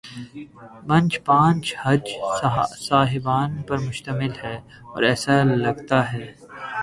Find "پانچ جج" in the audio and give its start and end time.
1.27-2.05